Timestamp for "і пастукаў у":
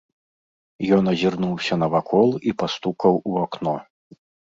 2.53-3.37